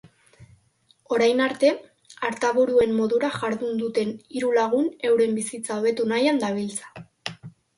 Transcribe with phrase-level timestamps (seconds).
[1.17, 1.69] Orain arte
[2.29, 7.07] artaburuen modura jardun duten hiru lagun euren bizitza hobetu nahian dabiltza.